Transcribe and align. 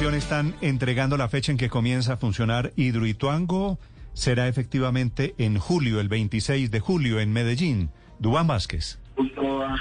están 0.00 0.54
entregando 0.62 1.18
la 1.18 1.28
fecha 1.28 1.52
en 1.52 1.58
que 1.58 1.68
comienza 1.68 2.14
a 2.14 2.16
funcionar 2.16 2.72
Hidroituango. 2.76 3.78
Será 4.14 4.48
efectivamente 4.48 5.34
en 5.36 5.58
julio, 5.58 6.00
el 6.00 6.08
26 6.08 6.70
de 6.70 6.80
julio, 6.80 7.20
en 7.20 7.30
Medellín. 7.32 7.90
Dubán 8.18 8.46
Vázquez. 8.46 8.98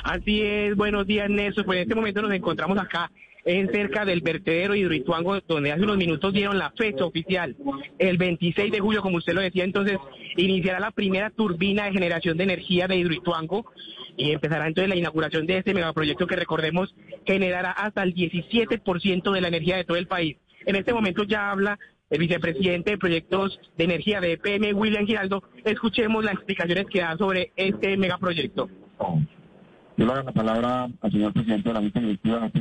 Así 0.03 0.41
es, 0.41 0.75
buenos 0.75 1.07
días 1.07 1.29
Néstor. 1.29 1.65
Pues 1.65 1.77
en 1.77 1.83
este 1.83 1.95
momento 1.95 2.21
nos 2.21 2.33
encontramos 2.33 2.77
acá 2.77 3.09
en 3.45 3.71
cerca 3.71 4.05
del 4.05 4.21
vertedero 4.21 4.75
Hidroituango, 4.75 5.39
donde 5.41 5.71
hace 5.71 5.83
unos 5.83 5.97
minutos 5.97 6.33
dieron 6.33 6.57
la 6.57 6.71
fecha 6.71 7.05
oficial. 7.05 7.55
El 7.97 8.17
26 8.17 8.71
de 8.71 8.79
julio, 8.79 9.01
como 9.01 9.17
usted 9.17 9.33
lo 9.33 9.41
decía, 9.41 9.63
entonces 9.63 9.97
iniciará 10.37 10.79
la 10.79 10.91
primera 10.91 11.29
turbina 11.29 11.85
de 11.85 11.93
generación 11.93 12.37
de 12.37 12.43
energía 12.43 12.87
de 12.87 12.97
Hidroituango 12.97 13.65
y 14.17 14.31
empezará 14.31 14.67
entonces 14.67 14.89
la 14.89 14.95
inauguración 14.95 15.47
de 15.47 15.57
este 15.57 15.73
megaproyecto 15.73 16.27
que 16.27 16.35
recordemos 16.35 16.93
generará 17.25 17.71
hasta 17.71 18.03
el 18.03 18.13
17% 18.13 19.31
de 19.31 19.41
la 19.41 19.47
energía 19.47 19.77
de 19.77 19.83
todo 19.83 19.97
el 19.97 20.07
país. 20.07 20.37
En 20.65 20.75
este 20.75 20.93
momento 20.93 21.23
ya 21.23 21.51
habla 21.51 21.79
el 22.09 22.19
vicepresidente 22.19 22.91
de 22.91 22.97
proyectos 22.97 23.59
de 23.77 23.85
energía 23.85 24.19
de 24.19 24.33
EPM, 24.33 24.77
William 24.77 25.07
Giraldo. 25.07 25.43
Escuchemos 25.63 26.23
las 26.23 26.35
explicaciones 26.35 26.85
que 26.87 26.99
da 26.99 27.17
sobre 27.17 27.51
este 27.55 27.97
megaproyecto. 27.97 28.69
Yo 29.97 30.05
le 30.05 30.13
doy 30.13 30.23
la 30.23 30.31
palabra 30.31 30.89
al 31.01 31.11
señor 31.11 31.33
presidente 31.33 31.69
de 31.69 31.73
la 31.73 31.81
Junta 31.81 31.99
Directiva, 31.99 32.51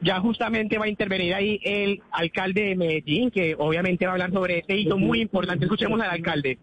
Ya 0.00 0.20
justamente 0.20 0.78
va 0.78 0.84
a 0.84 0.88
intervenir 0.88 1.34
ahí 1.34 1.60
el 1.62 2.02
alcalde 2.10 2.62
de 2.62 2.76
Medellín, 2.76 3.30
que 3.30 3.56
obviamente 3.58 4.06
va 4.06 4.12
a 4.12 4.14
hablar 4.14 4.32
sobre 4.32 4.58
este 4.58 4.76
hito 4.76 4.98
muy 4.98 5.20
importante. 5.20 5.64
Escuchemos 5.64 6.00
al 6.00 6.10
alcalde. 6.10 6.58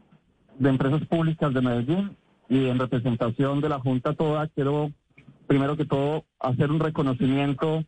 De 0.58 0.70
Empresas 0.70 1.06
Públicas 1.06 1.54
de 1.54 1.62
Medellín 1.62 2.18
y 2.50 2.68
en 2.68 2.80
representación 2.80 3.62
de 3.62 3.70
la 3.70 3.80
Junta 3.80 4.14
toda, 4.14 4.48
quiero 4.48 4.92
primero 5.48 5.76
que 5.76 5.86
todo 5.86 6.26
hacer 6.40 6.72
un 6.72 6.80
reconocimiento 6.80 7.84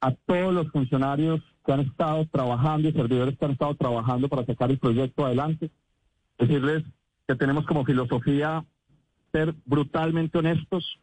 a 0.00 0.12
todos 0.12 0.52
los 0.52 0.70
funcionarios 0.70 1.40
que 1.64 1.72
han 1.72 1.80
estado 1.80 2.26
trabajando 2.26 2.88
y 2.88 2.92
servidores 2.92 3.38
que 3.38 3.44
han 3.44 3.52
estado 3.52 3.74
trabajando 3.74 4.28
para 4.28 4.44
sacar 4.44 4.70
el 4.70 4.78
proyecto 4.78 5.24
adelante. 5.24 5.70
Decirles 6.38 6.84
que 7.26 7.34
tenemos 7.34 7.66
como 7.66 7.84
filosofía 7.84 8.64
ser 9.32 9.54
brutalmente 9.64 10.38
honestos, 10.38 10.98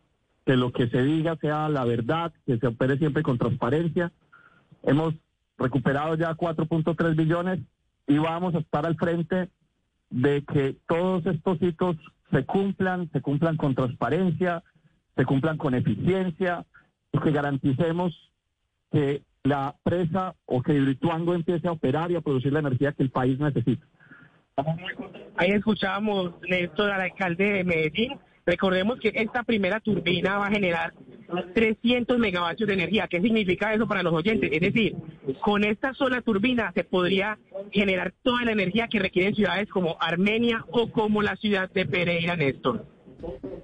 que 0.46 0.56
lo 0.56 0.72
que 0.72 0.88
se 0.90 1.04
diga 1.04 1.36
sea 1.38 1.70
la 1.70 1.84
verdad, 1.86 2.34
que 2.46 2.58
se 2.58 2.68
opere 2.68 2.98
siempre 2.98 3.24
con 3.24 3.38
transparencia. 3.38 4.12
Hemos 4.84 5.14
recuperado 5.58 6.16
ya 6.16 6.36
4.3 6.36 7.16
billones 7.16 7.60
y 8.08 8.18
vamos 8.18 8.56
a 8.56 8.60
estar 8.60 8.86
al 8.86 8.96
frente 8.96 9.50
de 10.10 10.44
que 10.44 10.78
todos 10.88 11.26
estos 11.26 11.62
hitos 11.62 11.98
se 12.32 12.46
cumplan, 12.46 13.10
se 13.12 13.22
cumplan 13.22 13.58
con 13.58 13.76
transparencia, 13.76 14.64
se 15.16 15.26
cumplan 15.26 15.58
con 15.58 15.74
eficiencia, 15.74 16.66
y 17.12 17.20
que 17.20 17.32
garanticemos 17.32 18.14
que 18.92 19.24
la 19.44 19.76
presa 19.84 20.36
o 20.46 20.62
que 20.62 20.74
Hidroituango 20.74 21.34
empiece 21.34 21.68
a 21.68 21.72
operar 21.72 22.12
y 22.12 22.16
a 22.16 22.22
producir 22.22 22.52
la 22.52 22.60
energía 22.60 22.92
que 22.92 23.04
el 23.04 23.12
país 23.12 23.40
necesita. 23.40 23.86
Ahí 25.38 25.52
escuchábamos, 25.52 26.34
Néstor, 26.48 26.92
al 26.92 27.02
alcalde 27.02 27.52
de 27.54 27.64
Medellín. 27.64 28.18
Recordemos 28.46 29.00
que 29.00 29.12
esta 29.14 29.44
primera 29.44 29.80
turbina 29.82 30.38
va 30.38 30.48
a 30.48 30.52
generar 30.52 30.94
300 31.54 32.18
megavatios 32.18 32.68
de 32.68 32.74
energía. 32.74 33.08
¿Qué 33.10 33.22
significa 33.22 33.74
eso 33.74 33.88
para 33.88 34.02
los 34.04 34.14
oyentes? 34.14 34.50
Es 34.52 34.62
decir, 34.62 34.96
con 35.42 35.64
esta 35.64 35.94
sola 35.94 36.22
turbina 36.22 36.72
se 36.74 36.86
podría 36.86 37.38
generar 37.72 38.14
toda 38.24 38.46
la 38.46 38.54
energía 38.54 38.88
que 38.88 39.00
requieren 39.00 39.36
ciudades 39.36 39.68
como 39.70 39.98
Armenia 40.00 40.66
o 40.72 40.90
como 40.92 41.22
la 41.22 41.36
ciudad 41.36 41.70
de 41.72 41.86
Pereira, 41.86 42.38
Néstor. 42.38 42.86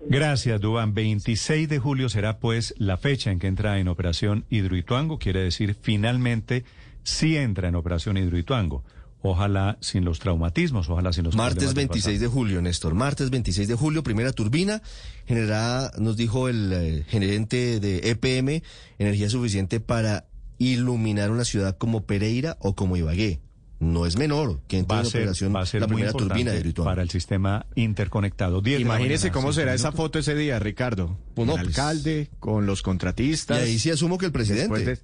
Gracias, 0.09 0.59
Dubán. 0.59 0.93
26 0.93 1.69
de 1.69 1.79
julio 1.79 2.09
será 2.09 2.39
pues 2.39 2.75
la 2.77 2.97
fecha 2.97 3.31
en 3.31 3.39
que 3.39 3.47
entra 3.47 3.79
en 3.79 3.87
operación 3.87 4.45
Hidroituango. 4.49 5.17
Quiere 5.17 5.43
decir, 5.43 5.75
finalmente, 5.79 6.65
sí 7.03 7.37
entra 7.37 7.69
en 7.69 7.75
operación 7.75 8.17
Hidroituango. 8.17 8.83
Ojalá 9.25 9.77
sin 9.79 10.03
los 10.03 10.19
traumatismos, 10.19 10.89
ojalá 10.89 11.13
sin 11.13 11.23
los 11.23 11.35
Martes 11.35 11.73
26 11.73 12.19
de 12.19 12.27
julio, 12.27 12.61
Néstor. 12.61 12.93
Martes 12.93 13.29
26 13.29 13.69
de 13.69 13.75
julio, 13.75 14.03
primera 14.03 14.33
turbina. 14.33 14.81
Generará, 15.25 15.93
nos 15.97 16.17
dijo 16.17 16.49
el 16.49 16.73
eh, 16.73 17.05
gerente 17.07 17.79
de 17.79 18.09
EPM, 18.09 18.61
energía 18.99 19.29
suficiente 19.29 19.79
para 19.79 20.25
iluminar 20.57 21.31
una 21.31 21.45
ciudad 21.45 21.77
como 21.77 22.05
Pereira 22.05 22.57
o 22.59 22.75
como 22.75 22.97
Ibagué. 22.97 23.39
No 23.79 24.05
es 24.05 24.17
menor 24.17 24.61
que 24.67 24.77
en 24.77 24.85
operación 24.85 25.53
la 25.53 25.87
primera 25.87 26.11
turbina 26.11 26.51
de 26.51 26.59
Hidroituango. 26.59 26.89
Para 26.89 27.01
el 27.01 27.09
sistema 27.09 27.65
interconectado. 27.75 28.61
Imagínese 28.65 29.31
cómo 29.31 29.51
será 29.51 29.73
esa 29.73 29.91
foto 29.91 30.19
ese 30.19 30.35
día, 30.35 30.59
Ricardo. 30.59 31.17
Un 31.35 31.49
alcalde 31.49 32.29
con 32.39 32.65
los 32.65 32.81
contratistas. 32.81 33.59
Y 33.59 33.61
ahí 33.61 33.79
sí 33.79 33.89
asumo 33.89 34.17
que 34.17 34.25
el 34.25 34.31
presidente 34.31 34.99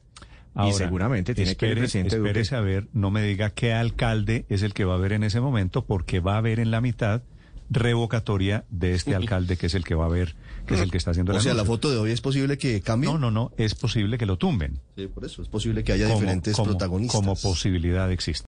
y 0.56 0.74
seguramente 0.74 1.36
tiene 1.36 1.56
que 1.56 1.72
el 1.72 1.78
presidente 1.78 2.16
espérese 2.16 2.56
a 2.56 2.62
ver, 2.62 2.88
no 2.94 3.12
me 3.12 3.22
diga 3.22 3.50
qué 3.52 3.74
alcalde 3.74 4.46
es 4.50 4.62
el 4.64 4.74
que 4.74 4.86
va 4.86 4.94
a 4.94 4.98
haber 4.98 5.14
en 5.14 5.24
ese 5.24 5.40
momento, 5.42 5.86
porque 5.86 6.20
va 6.20 6.36
a 6.36 6.38
haber 6.38 6.60
en 6.60 6.72
la 6.72 6.82
mitad 6.82 7.22
revocatoria 7.70 8.66
de 8.70 8.94
este 8.94 9.16
alcalde 9.16 9.56
que 9.58 9.68
es 9.68 9.76
el 9.76 9.84
que 9.84 9.96
va 9.96 10.06
a 10.06 10.10
ver, 10.10 10.36
que 10.66 10.74
es 10.74 10.82
el 10.82 10.92
que 10.92 10.98
está 10.98 11.12
haciendo 11.12 11.34
la 11.34 11.40
O 11.40 11.42
sea, 11.42 11.54
la 11.54 11.66
foto 11.66 11.92
de 11.92 11.98
hoy 11.98 12.12
es 12.12 12.22
posible 12.22 12.58
que 12.58 12.82
cambie. 12.82 13.10
No, 13.10 13.18
no, 13.18 13.32
no, 13.32 13.52
es 13.58 13.76
posible 13.76 14.18
que 14.18 14.26
lo 14.26 14.38
tumben. 14.38 14.80
Sí, 14.96 15.08
por 15.08 15.24
eso 15.24 15.42
es 15.42 15.48
posible 15.48 15.84
que 15.84 15.94
haya 15.94 16.08
diferentes 16.08 16.60
protagonistas. 16.60 17.20
Como 17.20 17.36
posibilidad 17.36 18.12
existe. 18.12 18.38